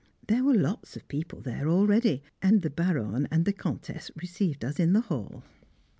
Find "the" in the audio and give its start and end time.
2.63-2.71, 3.45-3.53, 4.93-5.01